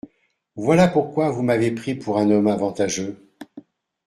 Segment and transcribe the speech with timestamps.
[0.55, 3.23] Voilà pourquoi vous m’avez pris pour un homme avantageux.